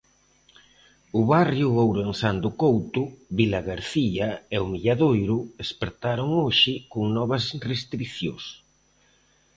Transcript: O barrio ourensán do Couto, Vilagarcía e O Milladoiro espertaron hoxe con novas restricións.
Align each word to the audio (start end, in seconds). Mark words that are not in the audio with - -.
O 1.19 1.21
barrio 1.33 1.67
ourensán 1.85 2.35
do 2.43 2.51
Couto, 2.61 3.01
Vilagarcía 3.39 4.27
e 4.55 4.57
O 4.63 4.65
Milladoiro 4.71 5.37
espertaron 5.65 6.29
hoxe 6.41 6.73
con 6.91 7.03
novas 7.17 7.45
restricións. 7.71 8.45